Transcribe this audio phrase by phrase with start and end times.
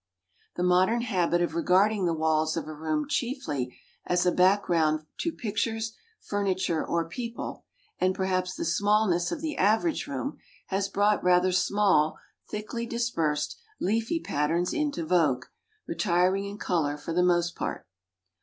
[0.55, 3.77] The modern habit of regarding the walls of a room chiefly
[4.07, 7.65] as a background to pictures, furniture, or people,
[7.99, 12.17] and perhaps the smallness of the average room, has brought rather small,
[12.49, 15.45] thickly dispersed, leafy patterns into vogue,
[15.87, 17.85] retiring in colour for the most part.